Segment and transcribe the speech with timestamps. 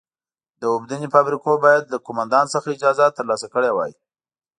[0.61, 3.91] د اوبدنې فابریکو باید له قومندان څخه اجازه ترلاسه کړې وای.